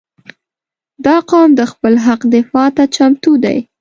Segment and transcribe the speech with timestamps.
[1.05, 3.57] •دا قوم د خپل حق دفاع ته چمتو دی.